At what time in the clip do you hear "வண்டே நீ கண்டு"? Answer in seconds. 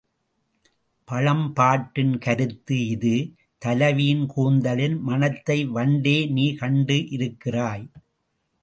5.75-6.97